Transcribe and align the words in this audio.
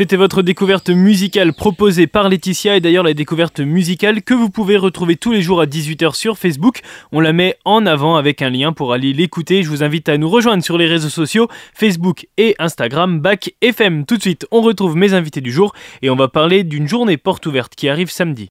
C'était 0.00 0.16
votre 0.16 0.40
découverte 0.40 0.88
musicale 0.88 1.52
proposée 1.52 2.06
par 2.06 2.30
Laetitia 2.30 2.74
et 2.74 2.80
d'ailleurs 2.80 3.04
la 3.04 3.12
découverte 3.12 3.60
musicale 3.60 4.22
que 4.22 4.32
vous 4.32 4.48
pouvez 4.48 4.78
retrouver 4.78 5.16
tous 5.16 5.30
les 5.30 5.42
jours 5.42 5.60
à 5.60 5.66
18h 5.66 6.14
sur 6.14 6.38
Facebook. 6.38 6.80
On 7.12 7.20
la 7.20 7.34
met 7.34 7.58
en 7.66 7.84
avant 7.84 8.16
avec 8.16 8.40
un 8.40 8.48
lien 8.48 8.72
pour 8.72 8.94
aller 8.94 9.12
l'écouter. 9.12 9.62
Je 9.62 9.68
vous 9.68 9.82
invite 9.82 10.08
à 10.08 10.16
nous 10.16 10.30
rejoindre 10.30 10.64
sur 10.64 10.78
les 10.78 10.86
réseaux 10.86 11.10
sociaux 11.10 11.48
Facebook 11.74 12.26
et 12.38 12.56
Instagram 12.58 13.20
Bac 13.20 13.52
FM. 13.60 14.06
Tout 14.06 14.16
de 14.16 14.22
suite, 14.22 14.46
on 14.50 14.62
retrouve 14.62 14.96
mes 14.96 15.12
invités 15.12 15.42
du 15.42 15.52
jour 15.52 15.74
et 16.00 16.08
on 16.08 16.16
va 16.16 16.28
parler 16.28 16.64
d'une 16.64 16.88
journée 16.88 17.18
porte 17.18 17.44
ouverte 17.44 17.74
qui 17.74 17.90
arrive 17.90 18.10
samedi. 18.10 18.48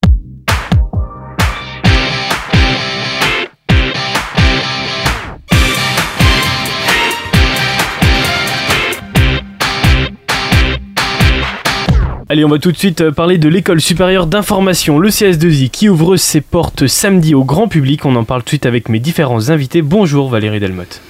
Allez, 12.30 12.44
on 12.44 12.48
va 12.48 12.60
tout 12.60 12.70
de 12.70 12.76
suite 12.76 13.00
euh, 13.00 13.10
parler 13.10 13.38
de 13.38 13.48
l'école 13.48 13.80
supérieure 13.80 14.28
d'information, 14.28 15.00
le 15.00 15.08
CS2I, 15.08 15.68
qui 15.68 15.88
ouvre 15.88 16.16
ses 16.16 16.40
portes 16.40 16.86
samedi 16.86 17.34
au 17.34 17.42
grand 17.42 17.66
public. 17.66 18.06
On 18.06 18.14
en 18.14 18.22
parle 18.22 18.42
tout 18.42 18.44
de 18.44 18.50
suite 18.50 18.66
avec 18.66 18.88
mes 18.88 19.00
différents 19.00 19.50
invités. 19.50 19.82
Bonjour 19.82 20.28
Valérie 20.28 20.60
Delmotte. 20.60 21.00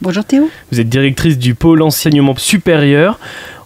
Bonjour 0.00 0.24
Théo. 0.24 0.48
Vous 0.72 0.80
êtes 0.80 0.88
directrice 0.88 1.36
du 1.36 1.54
pôle 1.54 1.82
enseignement 1.82 2.34
supérieur. 2.38 3.18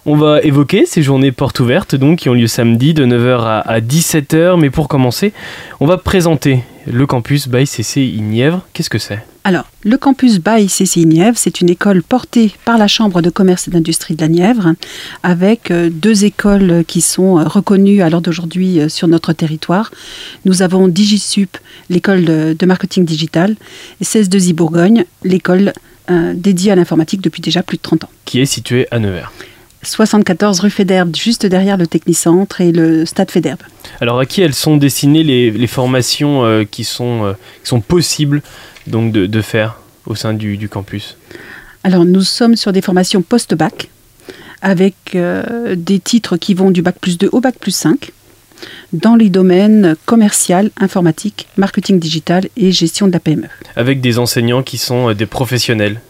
On 0.05 0.17
va 0.17 0.41
évoquer 0.41 0.85
ces 0.85 1.01
journées 1.03 1.31
portes 1.31 1.61
ouvertes 1.61 1.95
donc 1.95 2.19
qui 2.19 2.27
ont 2.27 2.33
lieu 2.33 2.47
samedi 2.47 2.93
de 2.93 3.05
9h 3.05 3.61
à 3.65 3.79
17h. 3.79 4.59
Mais 4.59 4.69
pour 4.69 4.89
commencer, 4.89 5.31
on 5.79 5.85
va 5.85 5.97
présenter 5.97 6.63
le 6.91 7.05
campus 7.05 7.47
by 7.47 7.65
CCI 7.65 8.21
Nièvre. 8.21 8.65
Qu'est-ce 8.73 8.89
que 8.89 8.97
c'est? 8.97 9.19
Alors, 9.43 9.65
le 9.83 9.97
campus 9.97 10.39
by 10.39 10.65
CCI 10.67 11.05
Nièvre, 11.05 11.37
c'est 11.37 11.61
une 11.61 11.69
école 11.69 12.01
portée 12.01 12.51
par 12.65 12.77
la 12.77 12.87
Chambre 12.87 13.21
de 13.21 13.29
commerce 13.29 13.67
et 13.67 13.71
d'industrie 13.71 14.15
de 14.15 14.21
la 14.21 14.27
Nièvre, 14.27 14.73
avec 15.21 15.69
euh, 15.69 15.89
deux 15.91 16.25
écoles 16.25 16.83
qui 16.87 17.01
sont 17.01 17.37
euh, 17.37 17.43
reconnues 17.43 18.01
à 18.01 18.09
l'heure 18.09 18.21
d'aujourd'hui 18.21 18.79
euh, 18.79 18.89
sur 18.89 19.07
notre 19.07 19.33
territoire. 19.33 19.91
Nous 20.45 20.61
avons 20.61 20.87
DigiSup, 20.87 21.57
l'école 21.89 22.25
de 22.25 22.65
marketing 22.65 23.05
digital, 23.05 23.55
et 24.01 24.03
16 24.03 24.29
i 24.47 24.53
Bourgogne, 24.53 25.05
l'école 25.23 25.73
dédiée 26.35 26.71
à 26.71 26.75
l'informatique 26.75 27.21
depuis 27.21 27.41
déjà 27.41 27.63
plus 27.63 27.77
de 27.77 27.81
30 27.81 28.03
ans. 28.03 28.09
Qui 28.25 28.39
est 28.39 28.45
située 28.45 28.87
à 28.91 28.99
Nevers 28.99 29.31
74 29.85 30.59
rue 30.59 30.69
Fédherbe, 30.69 31.15
juste 31.15 31.45
derrière 31.45 31.77
le 31.77 31.87
Technicentre 31.87 32.61
et 32.61 32.71
le 32.71 33.05
Stade 33.05 33.31
Fédherbe. 33.31 33.61
Alors 34.01 34.19
à 34.19 34.25
qui 34.25 34.41
elles 34.41 34.53
sont 34.53 34.77
destinées 34.77 35.23
les, 35.23 35.67
formations 35.67 36.65
qui, 36.69 36.83
sont, 36.83 37.35
qui 37.63 37.69
sont 37.69 37.81
possibles 37.81 38.41
donc 38.87 39.11
de, 39.11 39.41
faire 39.41 39.79
au 40.05 40.15
sein 40.15 40.33
du, 40.33 40.69
campus? 40.69 41.17
Alors 41.83 42.05
nous 42.05 42.21
sommes 42.21 42.55
sur 42.55 42.71
des 42.71 42.81
formations 42.81 43.21
post-bac 43.21 43.89
avec 44.61 44.95
euh, 45.13 45.75
des 45.75 45.99
titres 45.99 46.37
qui 46.37 46.53
vont 46.53 46.71
du 46.71 46.81
bac 46.81 46.95
plus 46.99 47.17
2 47.17 47.29
au 47.31 47.39
bac 47.39 47.55
plus 47.59 47.75
5 47.75 48.11
dans 48.93 49.15
les 49.15 49.29
domaines 49.29 49.95
commercial, 50.05 50.71
informatique, 50.77 51.47
marketing 51.57 51.99
digital 51.99 52.47
et 52.55 52.71
gestion 52.71 53.07
de 53.07 53.11
la 53.11 53.19
PME. 53.19 53.47
Avec 53.75 54.01
des 54.01 54.17
enseignants 54.17 54.63
qui 54.63 54.77
sont 54.77 55.09
euh, 55.09 55.13
des 55.13 55.25
professionnels, 55.25 56.01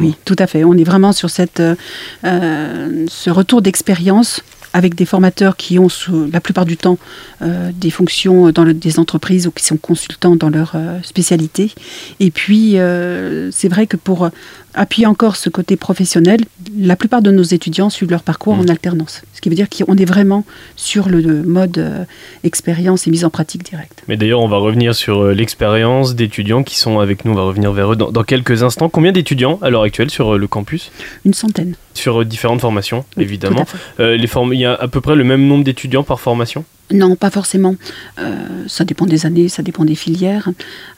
Oui, 0.00 0.14
tout 0.24 0.36
à 0.38 0.46
fait. 0.46 0.64
On 0.64 0.74
est 0.74 0.84
vraiment 0.84 1.12
sur 1.12 1.30
cette, 1.30 1.60
euh, 1.60 3.06
ce 3.08 3.30
retour 3.30 3.62
d'expérience 3.62 4.42
avec 4.74 4.96
des 4.96 5.06
formateurs 5.06 5.56
qui 5.56 5.78
ont 5.78 5.86
la 6.32 6.40
plupart 6.40 6.66
du 6.66 6.76
temps 6.76 6.98
euh, 7.42 7.70
des 7.72 7.90
fonctions 7.90 8.50
dans 8.50 8.64
des 8.64 8.98
entreprises 8.98 9.46
ou 9.46 9.52
qui 9.52 9.64
sont 9.64 9.76
consultants 9.76 10.34
dans 10.34 10.50
leur 10.50 10.72
euh, 10.74 10.98
spécialité. 11.02 11.72
Et 12.18 12.32
puis, 12.32 12.76
euh, 12.78 13.50
c'est 13.52 13.68
vrai 13.68 13.86
que 13.86 13.96
pour 13.96 14.28
appuyer 14.74 15.06
encore 15.06 15.36
ce 15.36 15.48
côté 15.48 15.76
professionnel, 15.76 16.40
la 16.76 16.96
plupart 16.96 17.22
de 17.22 17.30
nos 17.30 17.42
étudiants 17.42 17.90
suivent 17.90 18.10
leur 18.10 18.22
parcours 18.22 18.54
en 18.54 18.64
mmh. 18.64 18.70
alternance. 18.70 19.22
Ce 19.32 19.40
qui 19.40 19.48
veut 19.48 19.54
dire 19.54 19.68
qu'on 19.68 19.96
est 19.96 20.04
vraiment 20.04 20.44
sur 20.76 21.08
le 21.08 21.42
mode 21.42 22.06
expérience 22.42 23.06
et 23.06 23.10
mise 23.10 23.24
en 23.24 23.30
pratique 23.30 23.62
directe. 23.62 24.02
Mais 24.08 24.16
d'ailleurs, 24.16 24.40
on 24.40 24.48
va 24.48 24.56
revenir 24.56 24.94
sur 24.94 25.26
l'expérience 25.26 26.14
d'étudiants 26.14 26.62
qui 26.62 26.78
sont 26.78 26.98
avec 26.98 27.24
nous. 27.24 27.32
On 27.32 27.36
va 27.36 27.42
revenir 27.42 27.72
vers 27.72 27.92
eux 27.92 27.96
dans, 27.96 28.10
dans 28.10 28.24
quelques 28.24 28.62
instants. 28.62 28.88
Combien 28.88 29.12
d'étudiants 29.12 29.58
à 29.62 29.70
l'heure 29.70 29.82
actuelle 29.82 30.10
sur 30.10 30.38
le 30.38 30.46
campus? 30.46 30.90
Une 31.24 31.34
centaine 31.34 31.74
sur 31.94 32.24
différentes 32.24 32.60
formations, 32.60 33.04
évidemment. 33.16 33.64
Euh, 34.00 34.16
les 34.16 34.28
il 34.52 34.60
y 34.60 34.64
a 34.64 34.74
à 34.74 34.88
peu 34.88 35.00
près 35.00 35.14
le 35.14 35.24
même 35.24 35.46
nombre 35.46 35.64
d'étudiants 35.64 36.02
par 36.02 36.20
formation? 36.20 36.64
Non, 36.92 37.16
pas 37.16 37.30
forcément. 37.30 37.76
Euh, 38.18 38.64
ça 38.66 38.84
dépend 38.84 39.06
des 39.06 39.26
années, 39.26 39.48
ça 39.48 39.62
dépend 39.62 39.84
des 39.84 39.94
filières. 39.94 40.50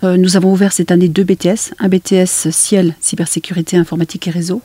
Euh, 0.03 0.17
nous 0.17 0.37
avons 0.37 0.53
ouvert 0.53 0.73
cette 0.73 0.91
année 0.91 1.09
deux 1.09 1.25
BTS, 1.25 1.75
un 1.79 1.89
BTS 1.89 2.51
Ciel, 2.51 2.95
cybersécurité, 3.01 3.77
informatique 3.77 4.27
et 4.27 4.31
réseau, 4.31 4.63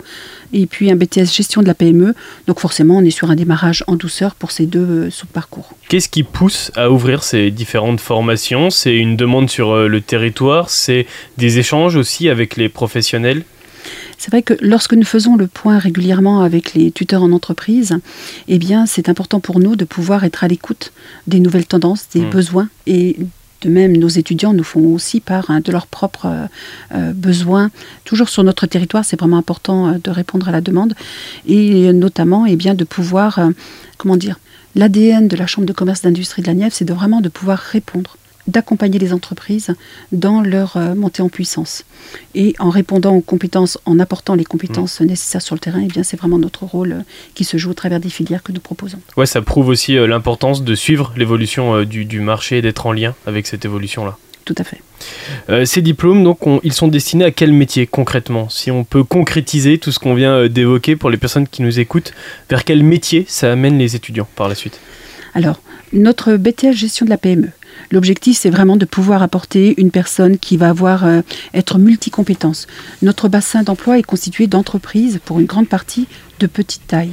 et 0.52 0.66
puis 0.66 0.92
un 0.92 0.96
BTS 0.96 1.32
gestion 1.32 1.62
de 1.62 1.68
la 1.68 1.76
PME. 1.76 2.16
Donc 2.48 2.60
forcément, 2.60 2.98
on 2.98 3.06
est 3.06 3.12
sur 3.12 3.30
un 3.30 3.36
démarrage 3.36 3.84
en 3.88 3.96
douceur 3.96 4.36
pour 4.36 4.52
ces 4.52 4.66
deux 4.66 5.10
sous-parcours. 5.10 5.76
Qu'est-ce 5.90 6.10
qui 6.10 6.24
pousse 6.24 6.72
à 6.76 6.90
ouvrir 6.90 7.24
ces 7.24 7.52
différentes 7.52 8.00
formations? 8.00 8.70
C'est 8.70 8.96
une 8.96 9.16
demande 9.16 9.50
sur 9.50 9.76
le 9.76 10.02
territoire, 10.02 10.70
c'est 10.70 11.06
des 11.38 11.60
échanges 11.60 11.96
aussi 11.96 12.30
avec 12.30 12.58
les 12.58 12.70
professionnels? 12.70 13.44
C'est 14.22 14.30
vrai 14.30 14.44
que 14.44 14.54
lorsque 14.62 14.94
nous 14.94 15.04
faisons 15.04 15.36
le 15.36 15.48
point 15.48 15.80
régulièrement 15.80 16.42
avec 16.42 16.76
les 16.76 16.92
tuteurs 16.92 17.24
en 17.24 17.32
entreprise, 17.32 17.98
eh 18.48 18.60
bien, 18.60 18.86
c'est 18.86 19.10
important 19.10 19.40
pour 19.40 19.60
nous 19.60 19.76
de 19.76 19.84
pouvoir 19.84 20.24
être 20.24 20.44
à 20.44 20.48
l'écoute 20.48 20.94
des 21.26 21.40
nouvelles 21.40 21.66
tendances, 21.66 22.08
des 22.14 22.22
mmh. 22.22 22.30
besoins 22.30 22.70
et 22.86 23.18
de 23.62 23.70
même, 23.70 23.98
nos 23.98 24.10
étudiants 24.10 24.54
nous 24.54 24.64
font 24.64 24.94
aussi 24.94 25.22
part 25.22 25.50
hein, 25.50 25.60
de 25.60 25.72
leurs 25.72 25.88
propres 25.88 26.28
euh, 26.28 26.46
euh, 26.94 27.14
besoins. 27.14 27.72
Toujours 28.06 28.30
sur 28.30 28.44
notre 28.44 28.68
territoire, 28.68 29.06
c'est 29.06 29.20
vraiment 29.20 29.38
important 29.38 29.88
euh, 29.88 29.98
de 30.04 30.12
répondre 30.12 30.48
à 30.48 30.52
la 30.52 30.62
demande 30.62 30.94
et 31.48 31.92
notamment 31.92 32.46
eh 32.46 32.56
bien, 32.56 32.76
de 32.76 32.84
pouvoir, 32.84 33.40
comment 33.98 34.18
dire, 34.18 34.40
l'ADN 34.76 35.28
de 35.28 35.36
la 35.36 35.48
Chambre 35.48 35.68
de 35.68 35.74
commerce 35.74 36.04
d'industrie 36.04 36.44
de 36.44 36.48
la 36.48 36.54
Nièvre, 36.54 36.76
c'est 36.76 36.86
de 36.86 36.94
vraiment 36.94 37.22
de 37.22 37.30
pouvoir 37.30 37.58
répondre 37.58 38.18
d'accompagner 38.48 39.00
les 39.00 39.14
entreprises 39.14 39.74
dans 40.12 40.42
leur 40.42 40.78
euh, 40.78 40.96
montée 40.96 41.22
en 41.22 41.30
puissance. 41.30 41.86
Et 42.36 42.56
en 42.60 42.70
répondant 42.70 43.14
aux 43.16 43.22
compétences, 43.22 43.78
en 43.86 44.00
apportant 44.00 44.36
les 44.36 44.46
compétences 44.46 45.02
mmh. 45.02 45.06
nécessaires 45.06 45.42
sur 45.42 45.56
le 45.56 45.60
terrain, 45.60 45.82
et 45.82 45.86
eh 45.86 45.88
bien 45.88 46.04
c'est 46.04 46.18
vraiment 46.18 46.40
notre 46.40 46.66
rôle 46.66 46.92
euh, 46.92 47.02
qui 47.36 47.44
se 47.44 47.58
joue 47.58 47.72
au 47.72 47.74
travers 47.74 48.00
des 48.00 48.10
filières 48.10 48.44
que 48.44 48.52
nous 48.52 48.60
proposons. 48.60 49.00
Ouais, 49.18 49.26
ça 49.26 49.42
prouve 49.42 49.68
aussi 49.68 49.98
euh, 49.98 50.08
l'importance 50.08 50.64
de 50.64 50.76
suivre 50.76 51.14
l'évolution 51.18 51.84
du, 51.84 52.06
du, 52.06 52.20
marché 52.20 52.58
et 52.58 52.62
d'être 52.62 52.86
en 52.86 52.92
lien 52.92 53.16
avec 53.26 53.48
cette 53.48 53.66
évolution-là. 53.66 54.18
Tout 54.44 54.56
à 54.58 54.64
fait. 54.64 55.66
ces 55.66 55.84
diplômes, 55.84 56.24
donc, 56.24 56.40
ils 56.64 56.74
sont 56.74 56.88
destinés 56.88 57.26
à 57.26 57.32
quel 57.32 57.54
métier 57.54 57.86
concrètement? 57.86 58.50
Si 58.50 58.72
on 58.72 58.84
peut 58.84 59.04
concrétiser 59.04 59.78
tout 59.78 59.92
ce 59.92 60.00
qu'on 60.00 60.16
vient 60.16 60.48
d'évoquer 60.48 60.96
pour 60.96 61.12
les 61.12 61.18
personnes 61.18 61.48
qui 61.48 61.62
nous 61.62 61.80
écoutent, 61.80 62.12
vers 62.50 62.66
quel 62.66 62.84
métier 62.84 63.26
ça 63.28 63.52
amène 63.52 63.78
les 63.78 63.96
étudiants 63.96 64.28
par 64.36 64.50
la 64.50 64.56
suite? 64.56 64.80
Alors, 65.36 65.62
notre 65.94 66.38
BTS 66.38 66.74
gestion 66.74 67.06
de 67.06 67.12
la 67.12 67.18
PME, 67.18 67.50
L'objectif, 67.92 68.38
c'est 68.38 68.50
vraiment 68.50 68.78
de 68.78 68.86
pouvoir 68.86 69.22
apporter 69.22 69.80
une 69.80 69.92
personne 69.92 70.38
qui 70.38 70.58
va 70.58 70.70
avoir 70.70 71.06
euh, 71.06 71.22
être 71.54 71.78
multicompétence. 71.78 72.68
Notre 73.02 73.28
bassin 73.28 73.64
d'emploi 73.64 74.00
est 74.00 74.04
constitué 74.04 74.48
d'entreprises, 74.48 75.20
pour 75.26 75.40
une 75.40 75.46
grande 75.46 75.68
partie, 75.68 76.08
de 76.40 76.48
petite 76.48 76.88
taille, 76.88 77.12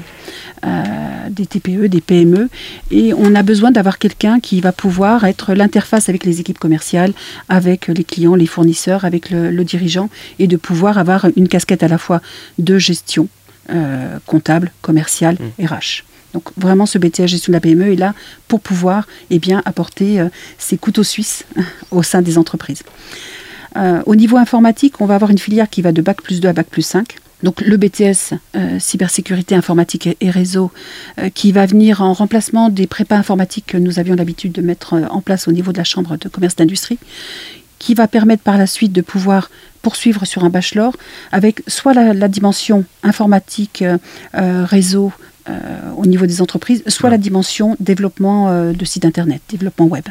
euh, 0.64 0.84
des 1.30 1.46
TPE, 1.46 1.88
des 1.88 2.00
PME, 2.00 2.48
et 2.90 3.12
on 3.12 3.34
a 3.34 3.42
besoin 3.42 3.70
d'avoir 3.70 3.98
quelqu'un 3.98 4.40
qui 4.40 4.60
va 4.60 4.72
pouvoir 4.72 5.24
être 5.24 5.52
l'interface 5.52 6.08
avec 6.08 6.24
les 6.24 6.40
équipes 6.40 6.58
commerciales, 6.58 7.12
avec 7.48 7.88
les 7.88 8.04
clients, 8.04 8.34
les 8.34 8.46
fournisseurs, 8.46 9.04
avec 9.04 9.30
le, 9.30 9.64
dirigeant, 9.64 10.08
et 10.38 10.46
de 10.46 10.56
pouvoir 10.56 10.96
avoir 10.96 11.26
une 11.36 11.48
casquette 11.48 11.82
à 11.82 11.88
la 11.88 11.98
fois 11.98 12.22
de 12.58 12.78
gestion 12.78 13.28
euh, 13.70 14.18
comptable, 14.26 14.72
commerciale, 14.80 15.36
RH. 15.60 16.04
Donc 16.38 16.52
vraiment, 16.56 16.86
ce 16.86 16.98
BTS 16.98 17.26
gestion 17.26 17.50
de 17.50 17.56
la 17.56 17.60
PME 17.60 17.94
est 17.94 17.96
là 17.96 18.14
pour 18.46 18.60
pouvoir 18.60 19.08
eh 19.30 19.40
bien, 19.40 19.60
apporter 19.64 20.20
euh, 20.20 20.28
ses 20.56 20.78
couteaux 20.78 21.02
suisses 21.02 21.44
au 21.90 22.04
sein 22.04 22.22
des 22.22 22.38
entreprises. 22.38 22.84
Euh, 23.76 24.02
au 24.06 24.14
niveau 24.14 24.36
informatique, 24.36 25.00
on 25.00 25.06
va 25.06 25.16
avoir 25.16 25.32
une 25.32 25.38
filière 25.38 25.68
qui 25.68 25.82
va 25.82 25.90
de 25.90 26.00
Bac 26.00 26.22
plus 26.22 26.38
2 26.38 26.48
à 26.48 26.52
Bac 26.52 26.68
plus 26.68 26.82
5. 26.82 27.16
Donc 27.42 27.60
le 27.60 27.76
BTS 27.76 28.34
euh, 28.54 28.78
cybersécurité 28.78 29.56
informatique 29.56 30.08
et, 30.20 30.30
réseau 30.30 30.70
qui 31.34 31.50
va 31.50 31.66
venir 31.66 32.02
en 32.02 32.12
remplacement 32.12 32.68
des 32.68 32.86
prépas 32.86 33.16
informatiques 33.16 33.66
que 33.66 33.76
nous 33.76 33.98
avions 33.98 34.14
l'habitude 34.14 34.52
de 34.52 34.62
mettre 34.62 34.94
en 35.10 35.20
place 35.20 35.48
au 35.48 35.52
niveau 35.52 35.72
de 35.72 35.78
la 35.78 35.84
chambre 35.84 36.16
de 36.16 36.28
commerce 36.28 36.54
d'industrie 36.54 36.98
qui 37.80 37.94
va 37.94 38.06
permettre 38.06 38.42
par 38.44 38.58
la 38.58 38.66
suite 38.66 38.92
de 38.92 39.00
pouvoir 39.00 39.50
poursuivre 39.82 40.24
sur 40.24 40.44
un 40.44 40.50
bachelor 40.50 40.96
avec 41.30 41.62
soit 41.68 41.94
la, 41.94 42.28
dimension 42.28 42.84
informatique, 43.02 43.84
réseau, 44.34 45.06
euh, 45.06 45.27
au 45.96 46.06
niveau 46.06 46.26
des 46.26 46.40
entreprises, 46.40 46.82
soit 46.86 47.10
la 47.10 47.18
dimension 47.18 47.76
développement 47.80 48.48
euh, 48.48 48.72
de 48.72 48.84
sites 48.84 49.04
internet, 49.04 49.42
développement 49.48 49.86
web. 49.86 50.04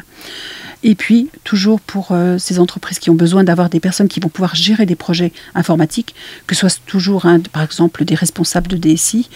Et 0.84 0.94
puis, 0.94 1.28
toujours 1.42 1.80
pour 1.80 2.08
euh, 2.12 2.38
ces 2.38 2.60
entreprises 2.60 3.00
qui 3.00 3.10
ont 3.10 3.14
besoin 3.14 3.42
d'avoir 3.42 3.68
des 3.68 3.80
personnes 3.80 4.06
qui 4.06 4.20
vont 4.20 4.28
pouvoir 4.28 4.54
gérer 4.54 4.86
des 4.86 4.94
projets 4.94 5.32
informatiques, 5.56 6.14
que 6.46 6.54
ce 6.54 6.60
soit 6.68 6.80
toujours, 6.86 7.26
par 7.52 7.64
exemple, 7.64 8.04
des 8.04 8.14
responsables 8.14 8.68
de 8.68 8.76
DSI, 8.76 9.28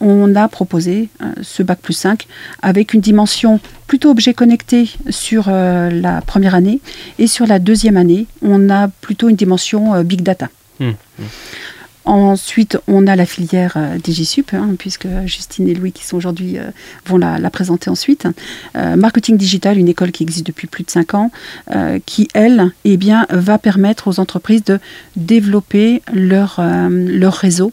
on 0.00 0.34
a 0.36 0.48
proposé 0.48 1.08
ce 1.42 1.62
Bac 1.62 1.80
plus 1.80 1.94
5 1.94 2.26
avec 2.62 2.94
une 2.94 3.00
dimension 3.00 3.58
plutôt 3.86 4.10
objet 4.10 4.32
connecté 4.32 4.90
sur 5.10 5.50
la 5.50 6.20
première 6.20 6.54
année 6.54 6.80
et 7.18 7.26
sur 7.26 7.46
la 7.46 7.58
deuxième 7.58 7.96
année, 7.96 8.26
on 8.42 8.70
a 8.70 8.88
plutôt 8.88 9.28
une 9.28 9.36
dimension 9.36 10.02
Big 10.02 10.22
Data. 10.22 10.48
Mmh, 10.78 10.90
mmh. 10.90 11.22
Ensuite, 12.04 12.78
on 12.86 13.06
a 13.06 13.16
la 13.16 13.24
filière 13.24 13.74
euh, 13.76 13.96
DigiSup, 13.98 14.52
hein, 14.52 14.74
puisque 14.78 15.06
Justine 15.24 15.68
et 15.68 15.74
Louis, 15.74 15.92
qui 15.92 16.04
sont 16.04 16.16
aujourd'hui, 16.16 16.58
euh, 16.58 16.70
vont 17.06 17.16
la, 17.16 17.38
présenter 17.50 17.88
ensuite. 17.88 18.26
Euh, 18.76 18.96
marketing 18.96 19.38
digital, 19.38 19.78
une 19.78 19.88
école 19.88 20.12
qui 20.12 20.22
existe 20.22 20.46
depuis 20.46 20.66
plus 20.66 20.84
de 20.84 20.90
5 20.90 21.14
ans, 21.14 21.30
qui, 22.06 22.28
elle, 22.34 22.72
eh 22.84 22.96
bien, 22.96 23.26
va 23.30 23.58
permettre 23.58 24.08
aux 24.08 24.20
entreprises 24.20 24.64
de 24.64 24.78
développer 25.16 26.02
leur, 26.12 26.60
leur 26.90 27.34
réseau. 27.34 27.72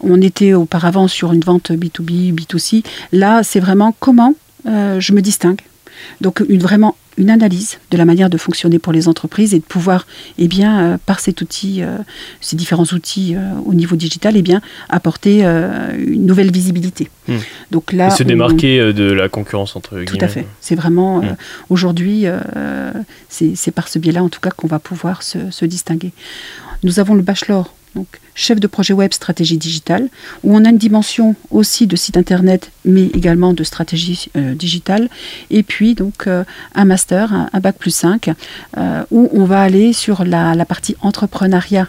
On 0.00 0.20
était 0.22 0.54
auparavant 0.54 1.08
sur 1.08 1.32
une 1.32 1.40
vente 1.40 1.70
B2B, 1.70 2.34
B2C. 2.34 2.84
Là, 3.12 3.42
c'est 3.42 3.60
vraiment 3.60 3.94
comment 3.98 4.34
je 4.64 5.12
me 5.12 5.20
distingue. 5.20 5.60
Donc, 6.20 6.42
une, 6.48 6.60
vraiment 6.60 6.96
une 7.20 7.30
analyse 7.30 7.78
de 7.90 7.96
la 7.96 8.04
manière 8.04 8.30
de 8.30 8.38
fonctionner 8.38 8.78
pour 8.78 8.92
les 8.92 9.06
entreprises 9.06 9.54
et 9.54 9.58
de 9.58 9.64
pouvoir, 9.64 10.06
eh 10.38 10.48
bien, 10.48 10.80
euh, 10.80 10.98
par 11.04 11.20
cet 11.20 11.42
outil, 11.42 11.82
euh, 11.82 11.98
ces 12.40 12.56
différents 12.56 12.84
outils 12.92 13.34
euh, 13.36 13.40
au 13.64 13.74
niveau 13.74 13.96
digital, 13.96 14.36
eh 14.36 14.42
bien, 14.42 14.60
apporter 14.88 15.42
une 15.42 16.26
nouvelle 16.26 16.50
visibilité. 16.50 17.08
Hmm. 17.28 17.36
Donc 17.70 17.92
là, 17.92 18.08
et 18.08 18.10
se 18.10 18.22
démarquer 18.22 18.92
de 18.92 19.12
la 19.12 19.28
concurrence 19.28 19.76
entre 19.76 19.96
guillemets. 19.96 20.18
Tout 20.18 20.24
à 20.24 20.28
fait. 20.28 20.46
C'est 20.60 20.74
vraiment 20.74 21.20
hmm. 21.20 21.36
aujourd'hui, 21.68 22.24
c'est 23.28 23.70
par 23.70 23.88
ce 23.88 23.98
biais-là, 23.98 24.22
en 24.22 24.28
tout 24.28 24.40
cas, 24.40 24.50
qu'on 24.50 24.66
va 24.66 24.78
pouvoir 24.78 25.22
se, 25.22 25.50
se 25.50 25.64
distinguer. 25.64 26.12
Nous 26.82 26.98
avons 26.98 27.14
le 27.14 27.22
bachelor 27.22 27.74
donc 27.94 28.06
chef 28.34 28.60
de 28.60 28.66
projet 28.66 28.94
web 28.94 29.12
stratégie 29.12 29.58
digitale, 29.58 30.08
où 30.44 30.56
on 30.56 30.64
a 30.64 30.70
une 30.70 30.78
dimension 30.78 31.34
aussi 31.50 31.86
de 31.86 31.96
site 31.96 32.16
internet, 32.16 32.70
mais 32.84 33.06
également 33.06 33.52
de 33.52 33.64
stratégie 33.64 34.30
euh, 34.36 34.54
digitale, 34.54 35.08
et 35.50 35.62
puis 35.62 35.94
donc 35.94 36.26
euh, 36.26 36.44
un 36.74 36.84
master, 36.84 37.32
un, 37.52 37.60
bac 37.60 37.76
plus 37.76 37.94
5, 37.94 38.30
euh, 38.76 39.04
où 39.10 39.28
on 39.32 39.44
va 39.44 39.60
aller 39.60 39.92
sur 39.92 40.24
la, 40.24 40.64
partie 40.64 40.96
entrepreneuriat 41.00 41.88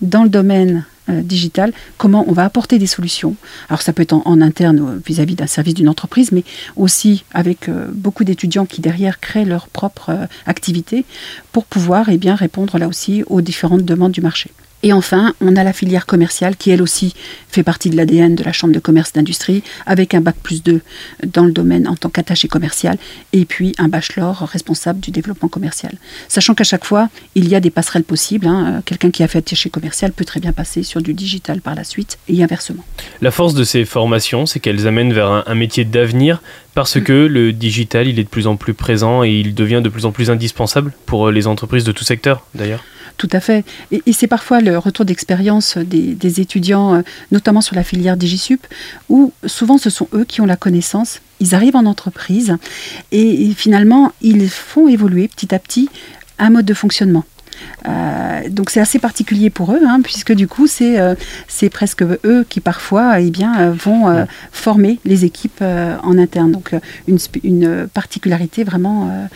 dans 0.00 0.22
le 0.22 0.30
domaine 0.30 0.84
digital, 1.08 1.72
comment 1.98 2.24
on 2.28 2.32
va 2.32 2.44
apporter 2.44 2.78
des 2.78 2.86
solutions. 2.86 3.34
Alors 3.68 3.82
ça 3.82 3.92
peut 3.92 4.02
être 4.02 4.14
en, 4.14 4.40
interne 4.40 5.02
vis-à-vis 5.04 5.34
d'un 5.34 5.48
service 5.48 5.74
d'une 5.74 5.88
entreprise, 5.88 6.30
mais 6.32 6.44
aussi 6.76 7.24
avec 7.32 7.68
beaucoup 7.92 8.22
d'étudiants 8.24 8.66
qui 8.66 8.80
derrière 8.80 9.20
créent 9.20 9.44
leur 9.44 9.66
propre 9.68 10.28
activité 10.46 11.04
pour 11.50 11.64
pouvoir 11.66 12.08
eh 12.08 12.30
répondre 12.30 12.78
là 12.78 12.86
aussi 12.86 13.24
aux 13.26 13.40
différentes 13.40 13.84
demandes 13.84 14.12
du 14.12 14.20
marché. 14.20 14.52
Et 14.82 14.92
enfin, 14.92 15.34
on 15.40 15.56
a 15.56 15.64
la 15.64 15.72
filière 15.72 16.06
commerciale 16.06 16.56
qui, 16.56 16.70
elle 16.70 16.82
aussi, 16.82 17.14
fait 17.48 17.62
partie 17.62 17.90
de 17.90 17.96
l'ADN 17.96 18.34
de 18.34 18.42
la 18.42 18.52
Chambre 18.52 18.74
de 18.74 18.80
commerce 18.80 19.12
d'industrie, 19.12 19.62
avec 19.86 20.14
un 20.14 20.20
bac 20.20 20.36
plus 20.42 20.62
2 20.62 20.80
dans 21.26 21.44
le 21.44 21.52
domaine 21.52 21.86
en 21.86 21.94
tant 21.94 22.08
qu'attaché 22.08 22.48
commercial, 22.48 22.96
et 23.32 23.44
puis 23.44 23.74
un 23.78 23.88
bachelor 23.88 24.38
responsable 24.40 25.00
du 25.00 25.10
développement 25.10 25.48
commercial. 25.48 25.94
Sachant 26.28 26.54
qu'à 26.54 26.64
chaque 26.64 26.84
fois, 26.84 27.08
il 27.34 27.48
y 27.48 27.54
a 27.54 27.60
des 27.60 27.70
passerelles 27.70 28.04
possibles. 28.04 28.46
Hein. 28.46 28.82
Quelqu'un 28.84 29.10
qui 29.10 29.22
a 29.22 29.28
fait 29.28 29.38
attaché 29.38 29.70
commercial 29.70 30.12
peut 30.12 30.24
très 30.24 30.40
bien 30.40 30.52
passer 30.52 30.82
sur 30.82 31.00
du 31.00 31.14
digital 31.14 31.60
par 31.60 31.74
la 31.74 31.84
suite, 31.84 32.18
et 32.28 32.42
inversement. 32.42 32.84
La 33.20 33.30
force 33.30 33.54
de 33.54 33.64
ces 33.64 33.84
formations, 33.84 34.46
c'est 34.46 34.58
qu'elles 34.58 34.86
amènent 34.88 35.12
vers 35.12 35.30
un, 35.30 35.44
un 35.46 35.54
métier 35.54 35.84
d'avenir, 35.84 36.42
parce 36.74 36.96
mm. 36.96 37.02
que 37.04 37.12
le 37.12 37.52
digital, 37.52 38.08
il 38.08 38.18
est 38.18 38.24
de 38.24 38.28
plus 38.28 38.46
en 38.46 38.56
plus 38.56 38.74
présent 38.74 39.22
et 39.22 39.30
il 39.30 39.54
devient 39.54 39.80
de 39.82 39.88
plus 39.88 40.06
en 40.06 40.12
plus 40.12 40.30
indispensable 40.30 40.92
pour 41.06 41.30
les 41.30 41.46
entreprises 41.46 41.84
de 41.84 41.92
tout 41.92 42.04
secteur, 42.04 42.46
d'ailleurs. 42.54 42.82
Tout 43.16 43.28
à 43.32 43.40
fait. 43.40 43.64
Et, 43.90 44.12
c'est 44.12 44.26
parfois 44.26 44.60
le 44.60 44.78
retour 44.78 45.04
d'expérience 45.04 45.78
des, 45.78 46.40
étudiants, 46.40 46.94
euh, 46.94 47.02
notamment 47.30 47.60
sur 47.60 47.76
la 47.76 47.84
filière 47.84 48.16
DigiSup, 48.16 48.66
où 49.08 49.32
souvent 49.46 49.78
ce 49.78 49.90
sont 49.90 50.08
eux 50.12 50.24
qui 50.24 50.40
ont 50.40 50.46
la 50.46 50.56
connaissance. 50.56 51.20
Ils 51.40 51.54
arrivent 51.54 51.76
en 51.76 51.86
entreprise 51.86 52.56
et 53.10 53.52
finalement, 53.56 54.12
ils 54.22 54.48
font 54.48 54.88
évoluer 54.88 55.28
petit 55.28 55.54
à 55.54 55.58
petit 55.58 55.88
un 56.38 56.50
mode 56.50 56.64
de 56.64 56.74
fonctionnement. 56.74 57.24
Euh, 57.88 58.48
donc 58.48 58.70
c'est 58.70 58.80
assez 58.80 58.98
particulier 58.98 59.50
pour 59.50 59.72
eux, 59.72 59.80
hein, 59.86 60.00
puisque 60.02 60.32
du 60.32 60.46
coup 60.46 60.66
c'est 60.66 61.00
euh, 61.00 61.14
c'est 61.48 61.70
presque 61.70 62.02
eux 62.02 62.46
qui 62.48 62.60
parfois 62.60 63.20
eh 63.20 63.30
bien, 63.30 63.60
euh, 63.60 63.72
vont 63.72 64.26
former 64.52 64.98
les 65.04 65.24
équipes 65.24 65.62
en 65.62 66.18
interne. 66.18 66.52
Donc 66.52 66.74
une, 67.08 67.18
une 67.42 67.88
particularité 67.88 68.64
vraiment 68.64 69.28